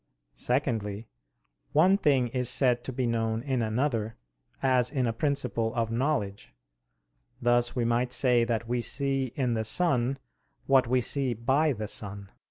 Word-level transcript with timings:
Secondly, 0.33 1.07
one 1.73 1.95
thing 1.95 2.29
is 2.29 2.49
said 2.49 2.83
to 2.85 2.91
be 2.91 3.05
known 3.05 3.43
in 3.43 3.61
another 3.61 4.17
as 4.63 4.89
in 4.89 5.05
a 5.05 5.13
principle 5.13 5.75
of 5.75 5.91
knowledge: 5.91 6.55
thus 7.39 7.75
we 7.75 7.85
might 7.85 8.11
say 8.11 8.43
that 8.43 8.67
we 8.67 8.81
see 8.81 9.25
in 9.35 9.53
the 9.53 9.63
sun 9.63 10.17
what 10.65 10.87
we 10.87 11.01
see 11.01 11.35
by 11.35 11.71
the 11.71 11.87
sun. 11.87 12.31